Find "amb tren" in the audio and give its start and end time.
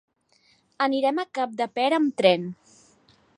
2.01-2.49